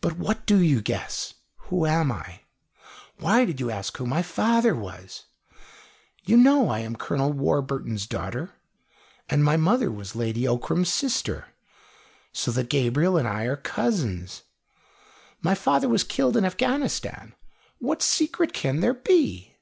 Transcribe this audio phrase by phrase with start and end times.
[0.00, 1.34] "But what do you guess?
[1.70, 2.40] Who am I?
[3.20, 5.26] Why did you ask who my father was?
[6.24, 8.50] You know I am Colonel Warburton's daughter,
[9.30, 11.46] and my mother was Lady Ockram's sister,
[12.32, 14.42] so that Gabriel and I are cousins.
[15.40, 17.36] My father was killed in Afghanistan.
[17.78, 19.54] What secret can there be?"